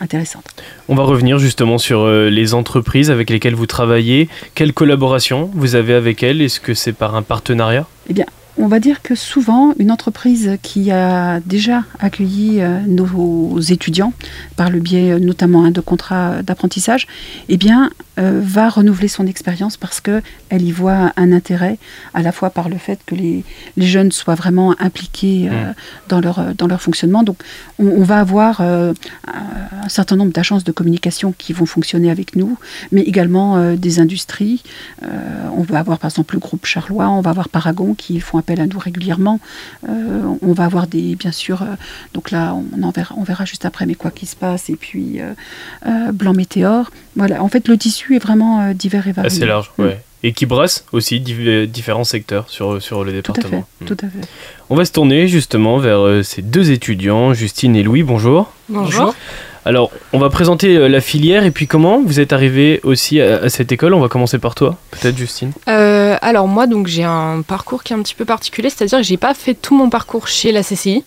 intéressante. 0.00 0.44
On 0.88 0.94
va 0.94 1.04
revenir 1.04 1.38
justement 1.38 1.78
sur 1.78 2.08
les 2.08 2.54
entreprises 2.54 3.10
avec 3.10 3.30
lesquelles 3.30 3.54
vous 3.54 3.66
travaillez. 3.66 4.28
Quelle 4.54 4.72
collaboration 4.72 5.50
vous 5.54 5.74
avez 5.74 5.94
avec 5.94 6.22
elles? 6.22 6.40
Est-ce 6.40 6.60
que 6.60 6.74
c'est 6.74 6.92
par 6.92 7.14
un 7.14 7.22
partenariat? 7.22 7.86
Eh 8.08 8.14
bien, 8.14 8.26
on 8.58 8.66
va 8.66 8.80
dire 8.80 9.02
que 9.02 9.14
souvent, 9.14 9.72
une 9.78 9.90
entreprise 9.90 10.58
qui 10.62 10.90
a 10.90 11.40
déjà 11.40 11.84
accueilli 11.98 12.60
euh, 12.60 12.80
nos 12.86 13.58
étudiants, 13.60 14.12
par 14.56 14.70
le 14.70 14.80
biais 14.80 15.12
euh, 15.12 15.18
notamment 15.18 15.64
hein, 15.64 15.70
de 15.70 15.80
contrats 15.80 16.42
d'apprentissage, 16.42 17.06
eh 17.48 17.56
bien, 17.56 17.90
euh, 18.18 18.40
va 18.42 18.68
renouveler 18.68 19.08
son 19.08 19.26
expérience 19.26 19.76
parce 19.76 20.00
qu'elle 20.00 20.22
y 20.50 20.72
voit 20.72 21.12
un 21.16 21.32
intérêt, 21.32 21.78
à 22.12 22.22
la 22.22 22.32
fois 22.32 22.50
par 22.50 22.68
le 22.68 22.76
fait 22.76 23.00
que 23.06 23.14
les, 23.14 23.44
jeunes 23.76 24.12
soient 24.12 24.34
vraiment 24.34 24.74
impliqués 24.78 25.48
mmh. 25.48 25.74
dans, 26.08 26.20
leur, 26.20 26.54
dans 26.54 26.66
leur 26.66 26.82
fonctionnement. 26.82 27.22
Donc, 27.22 27.38
on, 27.78 28.02
va 28.02 28.20
avoir 28.20 28.60
un 28.60 28.94
certain 29.88 30.16
nombre 30.16 30.32
d'agences 30.32 30.64
de 30.64 30.72
communication 30.72 31.34
qui 31.36 31.52
vont 31.52 31.66
fonctionner 31.66 32.10
avec 32.10 32.36
nous, 32.36 32.58
mais 32.92 33.00
également 33.00 33.74
des 33.74 34.00
industries. 34.00 34.62
on 35.02 35.62
va 35.62 35.78
avoir 35.78 35.98
par 35.98 36.10
exemple 36.10 36.34
le 36.34 36.40
groupe 36.40 36.66
Charlois, 36.66 37.08
on 37.08 37.20
va 37.20 37.30
avoir 37.30 37.48
Paragon 37.48 37.94
qui 37.94 38.20
font 38.20 38.38
appel 38.40 38.60
à 38.60 38.66
nous 38.66 38.78
régulièrement. 38.78 39.40
Euh, 39.88 40.22
on 40.42 40.52
va 40.52 40.64
avoir 40.64 40.86
des, 40.86 41.14
bien 41.14 41.32
sûr, 41.32 41.62
euh, 41.62 41.66
donc 42.14 42.30
là, 42.30 42.54
on, 42.54 42.82
en 42.82 42.90
verra, 42.90 43.14
on 43.16 43.22
verra 43.22 43.44
juste 43.44 43.64
après, 43.64 43.86
mais 43.86 43.94
quoi 43.94 44.10
qu'il 44.10 44.28
se 44.28 44.36
passe, 44.36 44.68
et 44.68 44.76
puis 44.76 45.20
euh, 45.20 46.12
Blanc 46.12 46.34
Météore. 46.34 46.90
Voilà, 47.16 47.42
en 47.42 47.48
fait, 47.48 47.68
le 47.68 47.78
tissu 47.78 48.16
est 48.16 48.18
vraiment 48.18 48.72
divers 48.72 49.06
et 49.06 49.12
varié. 49.12 49.26
Assez 49.26 49.46
large, 49.46 49.70
mm. 49.78 49.82
ouais. 49.82 50.00
Et 50.22 50.32
qui 50.32 50.44
brasse 50.44 50.84
aussi 50.92 51.18
différents 51.20 52.04
secteurs 52.04 52.50
sur, 52.50 52.82
sur 52.82 53.04
le 53.04 53.12
département. 53.12 53.64
Mm. 53.80 53.84
Tout 53.86 53.96
à 54.02 54.08
fait. 54.08 54.28
On 54.68 54.76
va 54.76 54.84
se 54.84 54.92
tourner 54.92 55.28
justement 55.28 55.78
vers 55.78 56.24
ces 56.24 56.42
deux 56.42 56.72
étudiants, 56.72 57.32
Justine 57.32 57.74
et 57.74 57.82
Louis. 57.82 58.02
Bonjour. 58.02 58.52
Bonjour. 58.68 59.14
Alors, 59.64 59.90
on 60.12 60.18
va 60.18 60.30
présenter 60.30 60.76
euh, 60.76 60.88
la 60.88 61.00
filière 61.00 61.44
et 61.44 61.50
puis 61.50 61.66
comment 61.66 62.00
vous 62.02 62.18
êtes 62.18 62.32
arrivé 62.32 62.80
aussi 62.82 63.20
à, 63.20 63.48
cette 63.48 63.72
école. 63.72 63.94
On 63.94 64.00
va 64.00 64.08
commencer 64.08 64.38
par 64.38 64.54
toi, 64.54 64.76
peut-être 64.90 65.16
Justine. 65.16 65.52
Euh, 65.68 66.16
alors 66.22 66.48
moi, 66.48 66.66
donc 66.66 66.86
j'ai 66.86 67.04
un 67.04 67.42
parcours 67.42 67.82
qui 67.82 67.92
est 67.92 67.96
un 67.96 68.02
petit 68.02 68.14
peu 68.14 68.24
particulier, 68.24 68.70
c'est-à-dire 68.70 68.98
que 68.98 69.04
j'ai 69.04 69.16
pas 69.16 69.34
fait 69.34 69.54
tout 69.54 69.76
mon 69.76 69.90
parcours 69.90 70.28
chez 70.28 70.52
la 70.52 70.62
CCI 70.62 71.04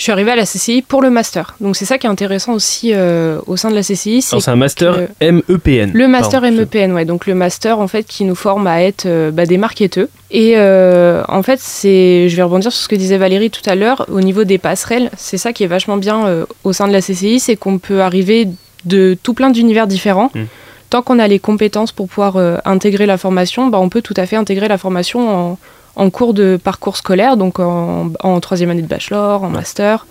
je 0.00 0.04
suis 0.04 0.12
arrivée 0.12 0.30
à 0.30 0.36
la 0.36 0.46
CCI 0.46 0.80
pour 0.80 1.02
le 1.02 1.10
master. 1.10 1.56
Donc 1.60 1.76
c'est 1.76 1.84
ça 1.84 1.98
qui 1.98 2.06
est 2.06 2.10
intéressant 2.10 2.54
aussi 2.54 2.92
euh, 2.94 3.38
au 3.46 3.58
sein 3.58 3.68
de 3.68 3.74
la 3.74 3.82
CCI. 3.82 4.22
C'est 4.22 4.48
un 4.48 4.56
master 4.56 5.08
MEPN. 5.20 5.90
Le 5.92 6.08
master 6.08 6.40
MEPN, 6.40 6.94
ouais. 6.94 7.04
Donc 7.04 7.26
le 7.26 7.34
master 7.34 7.78
en 7.78 7.86
fait 7.86 8.04
qui 8.04 8.24
nous 8.24 8.34
forme 8.34 8.66
à 8.66 8.82
être 8.82 9.04
euh, 9.04 9.30
bah, 9.30 9.44
des 9.44 9.58
marketeurs. 9.58 10.06
Et 10.30 10.54
euh, 10.56 11.22
en 11.28 11.42
fait, 11.42 11.60
c'est, 11.60 12.30
je 12.30 12.36
vais 12.36 12.42
rebondir 12.42 12.72
sur 12.72 12.80
ce 12.80 12.88
que 12.88 12.96
disait 12.96 13.18
Valérie 13.18 13.50
tout 13.50 13.68
à 13.68 13.74
l'heure 13.74 14.06
au 14.10 14.22
niveau 14.22 14.44
des 14.44 14.56
passerelles. 14.56 15.10
C'est 15.18 15.36
ça 15.36 15.52
qui 15.52 15.64
est 15.64 15.66
vachement 15.66 15.98
bien 15.98 16.46
au 16.64 16.72
sein 16.72 16.88
de 16.88 16.92
la 16.94 17.02
CCI, 17.02 17.38
c'est 17.38 17.56
qu'on 17.56 17.76
peut 17.76 18.00
arriver 18.00 18.48
de 18.86 19.18
tout 19.22 19.34
plein 19.34 19.50
d'univers 19.50 19.86
différents. 19.86 20.30
Hmm. 20.34 20.44
Tant 20.88 21.02
qu'on 21.02 21.18
a 21.18 21.28
les 21.28 21.38
compétences 21.38 21.92
pour 21.92 22.08
pouvoir 22.08 22.38
intégrer 22.64 23.04
la 23.04 23.18
formation, 23.18 23.66
bah, 23.66 23.78
on 23.78 23.90
peut 23.90 24.00
tout 24.00 24.14
à 24.16 24.24
fait 24.24 24.36
intégrer 24.36 24.66
la 24.66 24.78
formation 24.78 25.28
en 25.28 25.58
en 25.96 26.10
cours 26.10 26.34
de 26.34 26.58
parcours 26.62 26.96
scolaire, 26.96 27.36
donc 27.36 27.58
en, 27.58 28.40
troisième 28.40 28.70
année 28.70 28.82
de 28.82 28.86
bachelor, 28.86 29.42
en 29.42 29.50
master. 29.50 30.06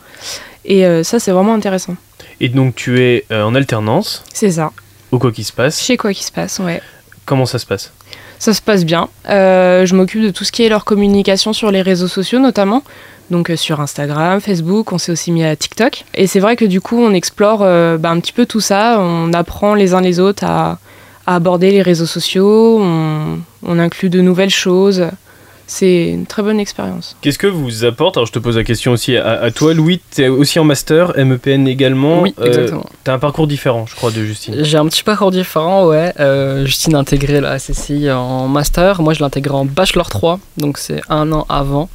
Et 0.65 0.85
euh, 0.85 1.03
ça, 1.03 1.19
c'est 1.19 1.31
vraiment 1.31 1.53
intéressant. 1.53 1.95
Et 2.39 2.49
donc, 2.49 2.75
tu 2.75 3.01
es 3.01 3.25
euh, 3.31 3.43
en 3.43 3.55
alternance 3.55 4.23
C'est 4.33 4.51
ça. 4.51 4.71
Au 5.11 5.19
quoi 5.19 5.31
qui 5.31 5.43
se 5.43 5.53
passe 5.53 5.81
Chez 5.81 5.97
quoi 5.97 6.13
qui 6.13 6.23
se 6.23 6.31
passe, 6.31 6.59
ouais. 6.59 6.81
Comment 7.25 7.45
ça 7.45 7.59
se 7.59 7.65
passe? 7.65 7.91
Ça 8.37 8.53
se 8.53 8.61
passe 8.61 8.85
bien. 8.85 9.09
Euh, 9.29 9.85
je 9.85 9.95
m'occupe 9.95 10.21
de 10.21 10.29
tout 10.29 10.43
ce 10.43 10.51
qui 10.51 10.63
est 10.63 10.69
leur 10.69 10.85
communication 10.85 11.53
sur 11.53 11.71
les 11.71 11.81
réseaux 11.81 12.07
sociaux, 12.07 12.39
notamment. 12.39 12.83
Donc 13.31 13.51
sur 13.55 13.79
Instagram, 13.79 14.41
Facebook, 14.41 14.91
on 14.91 14.97
s'est 14.97 15.11
aussi 15.11 15.31
mis 15.31 15.43
à 15.43 15.55
TikTok. 15.55 16.05
Et 16.15 16.25
c'est 16.25 16.39
vrai 16.39 16.55
que 16.55 16.65
du 16.65 16.81
coup, 16.81 16.99
on 16.99 17.13
explore 17.13 17.59
bah, 17.59 18.09
un 18.09 18.19
petit 18.19 18.31
peu 18.31 18.47
tout 18.47 18.61
ça. 18.61 18.97
On 18.99 19.33
apprend 19.33 19.75
les 19.75 19.93
uns 19.93 20.01
les 20.01 20.19
autres 20.19 20.43
à, 20.45 20.79
aborder 21.27 21.69
les 21.69 21.83
réseaux 21.83 22.07
sociaux. 22.07 22.79
on 22.81 23.79
inclut 23.79 24.09
de 24.09 24.21
nouvelles 24.21 24.49
choses 24.49 25.09
c'est 25.69 26.07
une 26.07 26.25
très 26.25 26.41
bonne 26.41 26.59
expérience. 26.59 27.15
Qu'est-ce 27.21 27.37
que 27.37 27.45
vous 27.45 27.85
apporte 27.85 28.17
Alors 28.17 28.25
je 28.25 28.31
te 28.31 28.39
pose 28.39 28.57
la 28.57 28.63
question 28.63 28.91
aussi 28.91 29.15
à, 29.15 29.51
toi, 29.51 29.75
Louis. 29.75 30.01
Tu 30.11 30.23
es 30.23 30.27
aussi 30.27 30.57
en 30.57 30.63
master, 30.63 31.13
MEPN 31.15 31.67
également. 31.67 32.23
Oui, 32.23 32.33
euh, 32.39 32.47
exactement. 32.47 32.85
tu 33.03 33.11
as 33.11 33.13
un 33.13 33.19
parcours 33.19 33.45
différent, 33.45 33.85
je 33.85 33.93
crois, 33.95 34.09
de 34.09 34.25
Justine. 34.25 34.55
J'ai 34.63 34.77
un 34.77 34.87
petit 34.87 35.03
parcours 35.03 35.29
différent, 35.29 35.85
ouais. 35.85 36.11
Euh, 36.19 36.65
Justine 36.65 36.95
a 36.95 36.97
intégré 36.97 37.39
la 37.39 37.59
SSI 37.59 38.11
en 38.11 38.47
master. 38.47 39.03
Moi, 39.03 39.13
je 39.13 39.19
l'ai 39.19 39.25
intégré 39.25 39.53
en 39.53 39.65
bachelor 39.65 40.09
3, 40.09 40.39
donc 40.57 40.79
c'est 40.79 41.01
un 41.07 41.31
an 41.31 41.45
avant. 41.49 41.87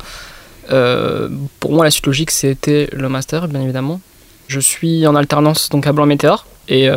Euh, 0.71 1.29
pour 1.59 1.73
moi, 1.73 1.85
la 1.85 1.91
suite 1.91 2.07
logique, 2.07 2.31
c'était 2.31 2.89
le 2.93 3.09
master, 3.09 3.49
bien 3.49 3.61
évidemment. 3.61 4.01
Je 4.47 4.61
suis 4.61 5.05
en 5.05 5.17
alternance 5.17 5.69
donc 5.69 5.89
à 5.89 5.93
Blanc 5.93 6.07
Météor. 6.07 6.47
Et 6.69 6.89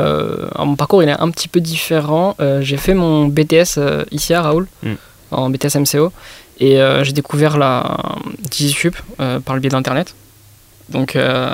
mon 0.60 0.76
parcours, 0.76 1.02
il 1.02 1.10
est 1.10 1.20
un 1.20 1.32
petit 1.32 1.48
peu 1.48 1.60
différent. 1.60 2.36
J'ai 2.60 2.78
fait 2.78 2.94
mon 2.94 3.26
BTS 3.26 3.80
ici 4.12 4.36
à 4.36 4.44
Raoul, 4.44 4.68
hmm. 4.84 4.94
en 5.32 5.50
BTS 5.50 5.76
MCO. 5.80 6.12
Et 6.60 6.82
euh, 6.82 7.04
j'ai 7.04 7.14
découvert 7.14 7.58
la 7.58 7.98
DigiSup 8.50 8.96
euh, 9.20 9.40
par 9.40 9.56
le 9.56 9.62
biais 9.62 9.70
d'Internet. 9.70 10.16
Donc 10.90 11.16
euh, 11.16 11.52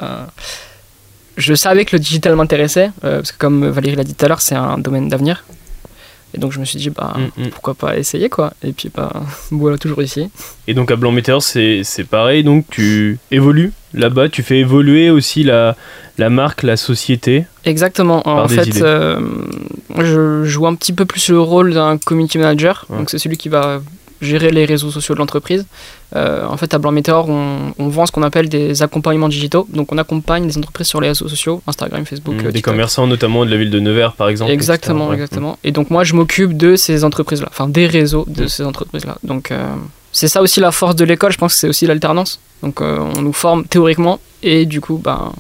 je 1.38 1.54
savais 1.54 1.86
que 1.86 1.96
le 1.96 2.00
digital 2.00 2.36
m'intéressait, 2.36 2.92
parce 3.02 3.32
que 3.32 3.38
comme 3.38 3.68
Valérie 3.68 3.96
l'a 3.96 4.04
dit 4.04 4.14
tout 4.14 4.26
à 4.26 4.28
l'heure, 4.28 4.42
c'est 4.42 4.56
un 4.56 4.78
domaine 4.78 5.10
d'avenir. 5.10 5.44
Et 6.36 6.40
donc 6.40 6.52
je 6.52 6.60
me 6.60 6.66
suis 6.66 6.80
dit, 6.80 6.90
bah, 6.90 7.16
Mm, 7.16 7.44
mm. 7.44 7.50
pourquoi 7.50 7.74
pas 7.74 7.98
essayer 7.98 8.30
quoi. 8.30 8.54
Et 8.64 8.72
puis, 8.72 8.90
bah, 8.94 9.12
voilà, 9.52 9.78
toujours 9.78 10.02
ici. 10.02 10.30
Et 10.68 10.74
donc 10.74 10.92
à 10.92 10.96
Blanc 10.96 11.12
Météor, 11.12 11.42
c'est 11.42 11.84
pareil, 12.10 12.44
donc 12.44 12.66
tu 12.70 13.20
évolues 13.32 13.74
là-bas, 13.94 14.30
tu 14.30 14.42
fais 14.42 14.60
évoluer 14.60 15.10
aussi 15.10 15.44
la, 15.44 15.76
la 16.18 16.30
marque, 16.30 16.64
la 16.64 16.78
société. 16.78 17.46
Exactement. 17.66 18.28
En 18.28 18.48
fait, 18.48 18.72
je 20.00 20.44
joue 20.44 20.68
un 20.68 20.76
petit 20.76 20.94
peu 20.94 21.06
plus 21.06 21.30
le 21.30 21.40
rôle 21.40 21.74
d'un 21.74 21.98
community 21.98 22.38
manager. 22.38 22.86
Ouais. 22.90 22.98
Donc, 22.98 23.10
c'est 23.10 23.20
celui 23.20 23.38
qui 23.38 23.50
va 23.50 23.82
gérer 24.24 24.50
les 24.52 24.66
réseaux 24.66 24.92
sociaux 24.92 25.14
de 25.16 25.20
l'entreprise. 25.20 25.66
Euh, 26.16 26.46
en 26.48 26.58
fait, 26.58 26.74
à 26.74 26.78
Blanc 26.78 26.92
Météor, 26.92 27.28
on, 27.30 27.74
on 27.78 27.88
vend 27.88 28.06
ce 28.06 28.12
qu'on 28.12 28.24
appelle 28.24 28.50
des 28.50 28.82
accompagnements 28.84 29.30
digitaux. 29.30 29.68
Donc, 29.72 29.92
on 29.92 29.98
accompagne 29.98 30.46
les 30.46 30.58
entreprises 30.58 30.88
sur 30.88 31.02
les 31.02 31.08
réseaux 31.10 31.28
sociaux, 31.28 31.62
Instagram, 31.68 32.06
Facebook, 32.06 32.36
Mm, 32.36 32.40
euh, 32.40 32.44
des 32.44 32.54
TikTok. 32.54 32.74
commerçants 32.74 33.08
notamment 33.08 33.46
de 33.46 33.52
la 33.52 33.58
ville 33.58 33.72
de 33.72 33.80
Nevers 33.80 34.14
par 34.14 34.30
exemple. 34.30 34.52
Exactement, 34.52 35.12
etc. 35.12 35.24
Exactement. 35.24 35.58
Et 35.64 35.72
donc 35.72 35.90
moi, 35.90 36.04
je 36.04 36.14
m'occupe 36.14 36.56
de 36.56 36.76
ces 36.76 37.04
entreprises-là, 37.04 37.48
enfin 37.52 37.68
des 37.68 37.88
réseaux 37.88 38.26
de 38.28 38.44
Mm. 38.46 38.48
ces 38.48 38.64
entreprises-là. 38.64 39.18
Donc 39.24 39.52
euh, 39.52 39.64
c'est 40.12 40.28
ça 40.28 40.42
aussi 40.42 40.60
la 40.60 40.72
force 40.72 40.96
de 40.96 41.06
l'école, 41.06 41.32
je 41.32 41.38
pense 41.38 41.54
que 41.54 41.60
c'est 41.60 41.68
aussi 41.68 41.88
l'alternance. 41.88 42.40
Donc 42.62 42.82
euh, 42.82 43.00
on 43.18 43.22
nous 43.22 43.34
forme 43.34 43.66
théoriquement 43.66 44.20
et 44.44 44.66
du 44.66 44.80
coup, 44.82 45.00
ben, 45.04 45.32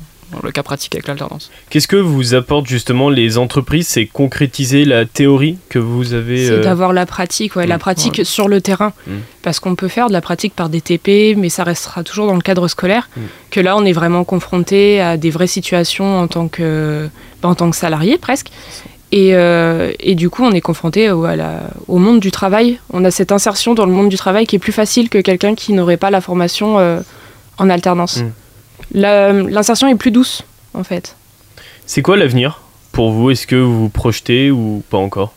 le 0.42 0.52
cas 0.52 0.63
pratique 0.63 0.96
avec 0.96 1.08
l'alternance. 1.08 1.52
Qu'est-ce 1.70 1.88
que 1.88 1.96
vous 1.98 2.34
apportent 2.34 2.68
justement 2.68 3.10
les 3.10 3.38
entreprises? 3.38 3.88
C'est 3.88 4.06
concrétiser 4.06 4.86
la 4.86 5.06
théorie 5.06 5.58
que 5.70 5.80
vous 5.80 6.13
avez. 6.13 6.48
C'est 6.48 6.52
euh, 6.54 6.63
d'avoir 6.63 6.94
la 6.94 7.06
pratique, 7.06 7.56
ouais, 7.56 7.68
la 7.68 7.75
Mm. 7.75 7.80
pratique 7.80 8.25
sur 8.25 8.48
le 8.48 8.62
terrain. 8.62 8.94
Mm. 9.08 9.12
Parce 9.42 9.60
qu'on 9.60 9.75
peut 9.75 9.88
faire 9.90 10.08
de 10.08 10.13
la 10.13 10.22
pratique 10.22 10.54
par 10.56 10.70
des 10.70 10.82
TP, 10.82 11.36
mais 11.38 11.50
ça 11.50 11.63
restera 11.63 12.04
toujours 12.04 12.28
dans 12.28 12.36
le 12.36 12.42
cadre 12.42 12.68
scolaire. 12.68 13.10
Mm. 13.16 13.22
Que 13.52 13.60
là, 13.60 13.75
on 13.78 13.84
est 13.86 13.92
vraiment 13.94 14.24
confronté 14.24 15.00
à 15.02 15.18
des 15.18 15.30
vraies 15.30 15.48
situations 15.48 16.20
en 16.20 16.28
tant 16.28 16.48
que, 16.48 17.10
bah, 17.42 17.50
en 17.50 17.56
tant 17.56 17.70
que 17.70 17.75
salarié 17.75 18.18
presque. 18.18 18.48
Et, 19.12 19.36
euh, 19.36 19.92
et 20.00 20.16
du 20.16 20.32
coup, 20.32 20.44
on 20.44 20.52
est 20.54 20.62
confronté 20.62 21.12
au, 21.12 21.25
à 21.25 21.36
la- 21.36 21.70
au 21.88 22.00
monde 22.00 22.20
du 22.20 22.32
travail. 22.32 22.80
On 22.92 23.06
a 23.06 23.12
cette 23.12 23.32
insertion 23.32 23.75
dans 23.75 23.86
le 23.86 23.92
monde 23.92 24.10
du 24.10 24.16
travail 24.18 24.48
qui 24.48 24.56
est 24.56 24.60
plus 24.60 24.72
facile 24.72 25.08
que 25.10 25.20
quelqu'un 25.20 25.54
qui 25.54 25.74
n'aurait 25.74 25.98
pas 25.98 26.10
la 26.10 26.20
formation 26.20 26.80
euh, 26.80 27.00
en 27.60 27.70
alternance. 27.70 28.24
L'insertion 28.94 29.88
est 29.88 29.96
plus 29.96 30.12
douce, 30.12 30.44
en 30.74 30.84
fait. 30.84 31.16
C'est 31.86 32.02
quoi 32.02 32.18
l'avenir 32.18 32.62
pour 32.92 33.12
vous? 33.12 33.32
Est-ce 33.32 33.48
que 33.48 33.56
vous 33.56 33.82
vous 33.84 33.90
projetez 33.90 34.52
ou 34.52 34.84
pas 34.90 34.98
encore? 34.98 35.34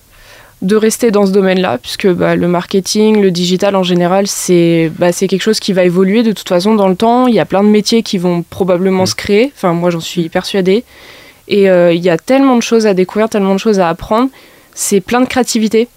De 0.62 0.74
rester 0.74 1.10
dans 1.10 1.26
ce 1.26 1.32
domaine-là, 1.32 1.76
puisque 1.78 2.08
bah, 2.08 2.34
le 2.34 2.48
marketing, 2.48 3.20
le 3.20 3.30
digital 3.30 3.76
en 3.76 3.82
général, 3.82 4.26
c'est 4.26 4.90
bah, 4.98 5.12
c'est 5.12 5.26
quelque 5.28 5.42
chose 5.42 5.60
qui 5.60 5.72
va 5.74 5.84
évoluer 5.84 6.22
de 6.22 6.32
toute 6.32 6.48
façon 6.48 6.74
dans 6.74 6.88
le 6.88 6.96
temps. 6.96 7.26
Il 7.26 7.34
y 7.34 7.40
a 7.40 7.44
plein 7.44 7.62
de 7.62 7.68
métiers 7.68 8.02
qui 8.02 8.16
vont 8.16 8.42
probablement 8.42 9.02
Mm. 9.02 9.06
se 9.06 9.14
créer. 9.14 9.52
Enfin, 9.54 9.74
moi, 9.74 9.90
j'en 9.90 10.00
suis 10.00 10.28
persuadée. 10.30 10.84
Et 11.48 11.68
euh, 11.68 11.92
il 11.92 12.02
y 12.02 12.08
a 12.10 12.16
tellement 12.16 12.56
de 12.56 12.62
choses 12.62 12.86
à 12.86 12.94
découvrir, 12.94 13.28
tellement 13.28 13.52
de 13.54 13.60
choses 13.60 13.80
à 13.80 13.88
apprendre. 13.88 14.30
C'est 14.74 15.00
plein 15.00 15.20
de 15.20 15.26
créativité. 15.26 15.88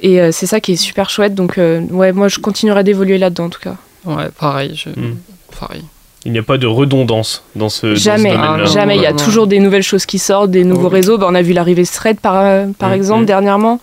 Et 0.00 0.20
euh, 0.20 0.32
c'est 0.32 0.46
ça 0.46 0.60
qui 0.60 0.72
est 0.72 0.76
super 0.76 1.08
chouette. 1.08 1.34
Donc, 1.34 1.56
euh, 1.58 1.80
ouais, 1.90 2.12
moi, 2.12 2.26
je 2.28 2.38
continuerai 2.40 2.82
d'évoluer 2.84 3.16
là-dedans, 3.18 3.44
en 3.44 3.50
tout 3.50 3.60
cas. 3.60 3.76
Ouais, 4.04 4.28
pareil. 4.38 4.74
Je... 4.74 4.88
Mm. 4.90 5.18
pareil. 5.58 5.84
Il 6.26 6.32
n'y 6.32 6.38
a 6.38 6.42
pas 6.42 6.58
de 6.58 6.66
redondance 6.66 7.44
dans 7.56 7.68
ce, 7.70 7.86
dans 7.86 7.94
ce 7.94 8.00
Jamais, 8.00 8.30
domaine-là. 8.32 8.52
Ah, 8.54 8.58
non. 8.58 8.66
jamais. 8.66 8.96
Il 8.96 9.02
y 9.02 9.06
a 9.06 9.12
toujours 9.14 9.46
des 9.46 9.58
nouvelles 9.58 9.82
choses 9.82 10.04
qui 10.04 10.18
sortent, 10.18 10.50
des 10.50 10.64
nouveaux 10.64 10.88
Oui. 10.88 10.94
réseaux. 10.96 11.16
Bah, 11.16 11.26
on 11.30 11.34
a 11.34 11.40
vu 11.42 11.52
l'arrivée 11.54 11.86
Thread, 11.86 12.20
par, 12.20 12.66
par 12.78 12.92
exemple, 12.92 13.24
dernièrement. 13.24 13.80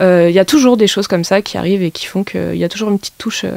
Euh, 0.00 0.28
Il 0.30 0.34
y 0.34 0.38
a 0.38 0.44
toujours 0.44 0.76
des 0.76 0.86
choses 0.86 1.08
comme 1.08 1.24
ça 1.24 1.42
qui 1.42 1.58
arrivent 1.58 1.82
et 1.82 1.90
qui 1.90 2.06
font 2.06 2.22
qu'il 2.24 2.54
y 2.56 2.62
a 2.64 2.68
toujours 2.68 2.88
une 2.90 2.98
petite 3.00 3.18
touche 3.18 3.42
euh, 3.44 3.50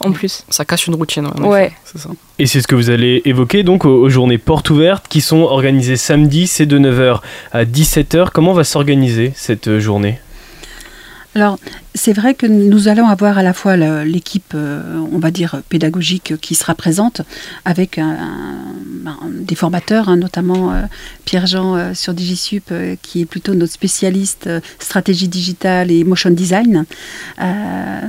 en 0.00 0.12
plus. 0.12 0.44
Ça 0.50 0.64
casse 0.66 0.86
une 0.86 0.94
routine. 0.94 1.26
en. 1.26 1.42
Ouais. 1.48 1.72
C'est 1.86 1.98
ça. 1.98 2.10
Et 2.38 2.46
c'est 2.46 2.60
ce 2.60 2.68
que 2.68 2.74
vous 2.74 2.90
allez 2.90 3.22
évoquer 3.24 3.62
donc 3.62 3.84
aux, 3.86 4.02
aux 4.02 4.08
journées 4.10 4.38
portes 4.38 4.68
ouvertes 4.70 5.06
qui 5.08 5.20
sont 5.22 5.40
organisées 5.40 5.96
samedi, 5.96 6.46
c'est 6.48 6.66
de 6.66 6.78
9h 6.78 7.20
à 7.52 7.64
17h. 7.64 8.28
Comment 8.32 8.52
va 8.52 8.62
s'organiser 8.64 9.32
cette 9.34 9.68
euh, 9.68 9.80
journée? 9.80 10.20
Alors, 11.34 11.58
c'est 11.94 12.12
vrai 12.12 12.34
que 12.34 12.46
nous 12.46 12.86
allons 12.88 13.08
avoir 13.08 13.38
à 13.38 13.42
la 13.42 13.52
fois 13.52 13.76
l'équipe, 14.04 14.52
euh, 14.54 14.98
on 15.12 15.18
va 15.18 15.30
dire, 15.30 15.62
pédagogique 15.68 16.34
qui 16.40 16.54
sera 16.54 16.74
présente, 16.74 17.22
avec 17.64 17.98
un- 17.98 18.16
des 19.30 19.54
formateurs, 19.54 20.08
hein, 20.08 20.16
notamment 20.16 20.72
euh, 20.72 20.82
Pierre-Jean 21.24 21.76
euh, 21.76 21.94
sur 21.94 22.12
DigiSup, 22.14 22.72
qui 23.02 23.22
est 23.22 23.26
plutôt 23.26 23.54
notre 23.54 23.72
spécialiste 23.72 24.48
stratégie 24.78 25.28
digitale 25.28 25.90
et 25.90 26.04
motion 26.04 26.30
design. 26.30 26.84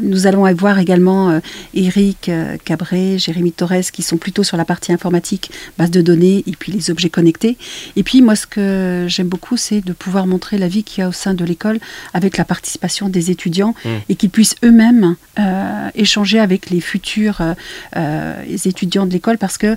Nous 0.01 0.27
allons 0.27 0.45
avoir 0.45 0.79
également 0.79 1.39
Eric 1.73 2.29
Cabré, 2.65 3.17
Jérémy 3.17 3.51
Torres, 3.51 3.91
qui 3.93 4.01
sont 4.01 4.17
plutôt 4.17 4.43
sur 4.43 4.57
la 4.57 4.65
partie 4.65 4.91
informatique, 4.91 5.51
base 5.77 5.91
de 5.91 6.01
données, 6.01 6.43
et 6.47 6.51
puis 6.51 6.71
les 6.71 6.91
objets 6.91 7.09
connectés. 7.09 7.57
Et 7.95 8.03
puis, 8.03 8.21
moi, 8.21 8.35
ce 8.35 8.45
que 8.47 9.05
j'aime 9.07 9.27
beaucoup, 9.27 9.57
c'est 9.57 9.81
de 9.81 9.93
pouvoir 9.93 10.27
montrer 10.27 10.57
la 10.57 10.67
vie 10.67 10.83
qu'il 10.83 11.01
y 11.01 11.03
a 11.05 11.09
au 11.09 11.13
sein 11.13 11.33
de 11.33 11.45
l'école 11.45 11.79
avec 12.13 12.37
la 12.37 12.45
participation 12.45 13.09
des 13.09 13.31
étudiants 13.31 13.68
Mm. 13.85 13.89
et 14.09 14.15
qu'ils 14.15 14.29
puissent 14.29 14.55
eux-mêmes 14.63 15.15
euh, 15.39 15.89
échanger 15.95 16.39
avec 16.39 16.69
les 16.69 16.81
futurs 16.81 17.41
euh, 17.41 17.53
euh, 17.95 18.43
les 18.47 18.67
étudiants 18.67 19.05
de 19.05 19.11
l'école 19.13 19.37
parce 19.37 19.57
que 19.57 19.67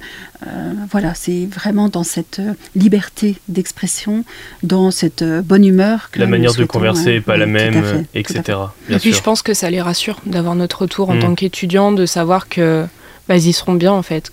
euh, 0.46 0.72
voilà, 0.90 1.14
c'est 1.14 1.46
vraiment 1.46 1.88
dans 1.88 2.02
cette 2.04 2.40
liberté 2.74 3.36
d'expression, 3.48 4.24
dans 4.62 4.90
cette 4.90 5.22
bonne 5.24 5.64
humeur 5.64 6.10
que 6.10 6.18
La 6.18 6.26
manière 6.26 6.54
de 6.54 6.64
converser 6.64 7.14
n'est 7.14 7.20
pas 7.20 7.36
la 7.36 7.46
même, 7.46 7.82
fait, 7.82 8.06
etc. 8.14 8.42
Bien 8.88 8.96
et 8.96 9.00
puis 9.00 9.10
sûr. 9.10 9.18
je 9.18 9.22
pense 9.22 9.42
que 9.42 9.54
ça 9.54 9.70
les 9.70 9.80
rassure 9.80 10.20
d'avoir 10.26 10.54
notre 10.54 10.82
retour 10.82 11.10
en 11.10 11.14
Mm. 11.14 11.20
tant 11.20 11.34
qu'étudiant, 11.34 11.92
de 11.92 12.06
savoir 12.06 12.48
que 12.48 12.86
bah, 13.28 13.36
ils 13.36 13.52
seront 13.52 13.74
bien 13.74 13.92
en 13.92 14.02
fait. 14.02 14.32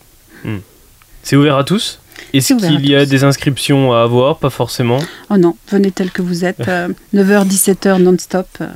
C'est 1.24 1.36
ouvert 1.36 1.58
à 1.58 1.64
tous? 1.64 2.00
Est-ce 2.34 2.54
qu'il 2.54 2.86
y 2.90 2.96
a 2.96 3.04
tous. 3.04 3.10
des 3.10 3.24
inscriptions 3.24 3.94
à 3.94 4.02
avoir? 4.04 4.40
Pas 4.40 4.50
forcément. 4.50 5.00
Oh 5.30 5.38
non, 5.38 5.56
venez 5.70 5.92
tel 5.92 6.12
que 6.12 6.22
vous 6.22 6.44
êtes, 6.46 6.68
euh, 6.68 6.88
9h, 7.14 7.46
17h 7.48 8.02
non-stop. 8.02 8.48
euh, 8.62 8.68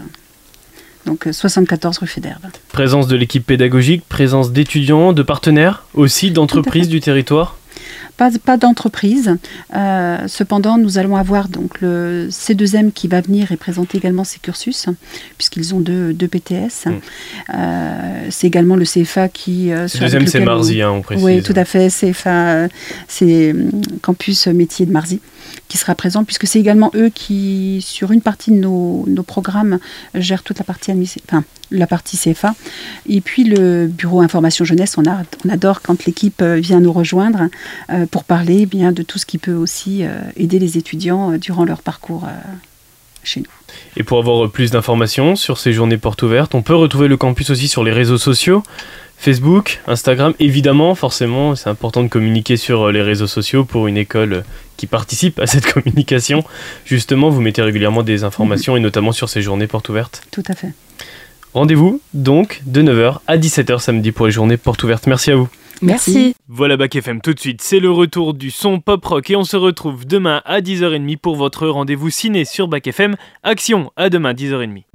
donc 1.05 1.27
euh, 1.27 1.33
74 1.33 1.97
rue 1.99 2.07
Fédère. 2.07 2.39
Présence 2.71 3.07
de 3.07 3.15
l'équipe 3.15 3.45
pédagogique, 3.45 4.03
présence 4.07 4.51
d'étudiants, 4.51 5.13
de 5.13 5.23
partenaires, 5.23 5.83
aussi 5.93 6.31
d'entreprises 6.31 6.89
du 6.89 6.99
territoire? 6.99 7.57
Pas, 8.17 8.29
pas 8.45 8.57
d'entreprise. 8.57 9.37
Euh, 9.75 10.17
cependant, 10.27 10.77
nous 10.77 10.97
allons 10.99 11.15
avoir 11.15 11.49
donc 11.49 11.81
le 11.81 12.27
C2M 12.29 12.91
qui 12.91 13.07
va 13.07 13.21
venir 13.21 13.51
et 13.51 13.57
présenter 13.57 13.97
également 13.97 14.23
ses 14.23 14.37
cursus, 14.39 14.85
puisqu'ils 15.37 15.73
ont 15.73 15.79
deux, 15.79 16.13
deux 16.13 16.27
PTS. 16.27 16.85
Mm. 16.85 16.91
Euh, 17.55 18.27
c'est 18.29 18.47
également 18.47 18.75
le 18.75 18.85
CFA 18.85 19.29
qui. 19.29 19.71
euh, 19.71 19.83
Le 19.83 19.87
sur- 19.87 19.99
deuxième, 20.01 20.21
avec 20.21 20.29
c'est 20.29 20.37
lequel 20.39 20.49
on- 20.49 20.55
Marzi, 20.55 20.81
hein, 20.83 20.91
on 20.91 21.01
précise. 21.01 21.23
Oui, 21.25 21.41
tout 21.41 21.53
à 21.55 21.65
fait. 21.65 21.89
CFA, 21.89 22.67
c'est 23.07 23.51
hum, 23.51 23.71
Campus 24.01 24.45
Métier 24.47 24.85
de 24.85 24.91
Marzy 24.91 25.19
qui 25.67 25.77
sera 25.77 25.93
présent, 25.95 26.23
puisque 26.23 26.47
c'est 26.47 26.59
également 26.59 26.91
eux 26.95 27.09
qui, 27.13 27.79
sur 27.85 28.11
une 28.11 28.21
partie 28.21 28.51
de 28.51 28.57
nos, 28.57 29.05
nos 29.07 29.23
programmes, 29.23 29.79
gèrent 30.13 30.43
toute 30.43 30.59
la 30.59 30.63
partie, 30.65 30.91
enfin, 31.27 31.43
la 31.71 31.87
partie 31.87 32.17
CFA. 32.17 32.53
Et 33.09 33.21
puis 33.21 33.43
le 33.43 33.87
bureau 33.87 34.21
information 34.21 34.65
jeunesse, 34.65 34.95
on, 34.97 35.05
a, 35.09 35.23
on 35.45 35.49
adore 35.49 35.81
quand 35.81 36.05
l'équipe 36.05 36.41
vient 36.43 36.79
nous 36.79 36.93
rejoindre 36.93 37.49
euh, 37.91 38.02
pour 38.05 38.23
parler 38.23 38.59
eh 38.61 38.65
bien 38.65 38.91
de 38.91 39.03
tout 39.03 39.19
ce 39.19 39.25
qui 39.25 39.37
peut 39.37 39.53
aussi 39.53 40.03
euh, 40.03 40.19
aider 40.35 40.59
les 40.59 40.77
étudiants 40.77 41.31
euh, 41.31 41.37
durant 41.37 41.65
leur 41.65 41.81
parcours 41.81 42.25
euh, 42.25 42.31
chez 43.23 43.41
nous. 43.41 43.47
Et 43.97 44.03
pour 44.03 44.19
avoir 44.19 44.49
plus 44.49 44.71
d'informations 44.71 45.35
sur 45.35 45.57
ces 45.57 45.73
journées 45.73 45.97
portes 45.97 46.21
ouvertes, 46.21 46.55
on 46.55 46.61
peut 46.61 46.75
retrouver 46.75 47.07
le 47.07 47.17
campus 47.17 47.49
aussi 47.49 47.67
sur 47.67 47.83
les 47.83 47.91
réseaux 47.91 48.17
sociaux. 48.17 48.63
Facebook, 49.23 49.79
Instagram, 49.87 50.33
évidemment, 50.41 50.95
forcément, 50.95 51.55
c'est 51.55 51.69
important 51.69 52.03
de 52.03 52.09
communiquer 52.09 52.57
sur 52.57 52.89
euh, 52.89 52.91
les 52.91 53.01
réseaux 53.01 53.25
sociaux 53.25 53.63
pour 53.63 53.87
une 53.87 53.95
école 53.95 54.33
euh, 54.33 54.41
qui 54.75 54.85
participe 54.85 55.39
à 55.39 55.47
cette 55.47 55.65
communication. 55.71 56.43
Justement, 56.83 57.29
vous 57.29 57.39
mettez 57.39 57.61
régulièrement 57.61 58.03
des 58.03 58.25
informations 58.25 58.75
et 58.75 58.81
notamment 58.81 59.13
sur 59.13 59.29
ces 59.29 59.41
journées 59.41 59.67
portes 59.67 59.87
ouvertes. 59.87 60.23
Tout 60.31 60.43
à 60.49 60.55
fait. 60.55 60.73
Rendez-vous 61.53 62.01
donc 62.13 62.63
de 62.65 62.81
9h 62.81 63.19
à 63.27 63.37
17h 63.37 63.79
samedi 63.79 64.11
pour 64.11 64.25
les 64.25 64.33
journées 64.33 64.57
portes 64.57 64.83
ouvertes. 64.83 65.07
Merci 65.07 65.31
à 65.31 65.37
vous. 65.37 65.47
Merci. 65.81 66.35
Voilà 66.47 66.77
Bac 66.77 66.95
FM 66.95 67.21
tout 67.21 67.33
de 67.33 67.39
suite, 67.39 67.61
c'est 67.61 67.79
le 67.79 67.91
retour 67.91 68.33
du 68.33 68.51
son 68.51 68.79
pop 68.79 69.03
rock 69.03 69.29
et 69.29 69.35
on 69.35 69.43
se 69.43 69.57
retrouve 69.57 70.05
demain 70.05 70.41
à 70.45 70.61
10h30 70.61 71.17
pour 71.17 71.35
votre 71.35 71.67
rendez-vous 71.67 72.09
ciné 72.09 72.45
sur 72.45 72.67
Bac 72.67 72.87
FM. 72.87 73.15
Action, 73.43 73.91
à 73.95 74.09
demain 74.09 74.33
10h30. 74.33 74.92